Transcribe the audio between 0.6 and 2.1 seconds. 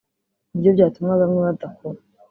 byatuma bamwe badakora